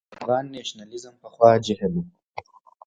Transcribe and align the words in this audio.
افغان 0.15 0.43
نېشنلېزم 0.53 1.15
پخوا 1.21 1.51
جهل 1.65 1.93
و. 1.99 2.03